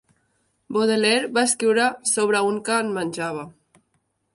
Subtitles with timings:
[0.77, 3.51] Baudelaire va escriure sobre un que en menjava.